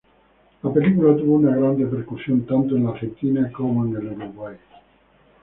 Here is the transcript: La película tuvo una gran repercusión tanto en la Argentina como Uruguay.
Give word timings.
La 0.63 0.73
película 0.73 1.15
tuvo 1.15 1.35
una 1.35 1.55
gran 1.55 1.77
repercusión 1.79 2.43
tanto 2.47 2.75
en 2.75 2.85
la 2.85 2.89
Argentina 2.89 3.51
como 3.55 3.81
Uruguay. 3.81 4.57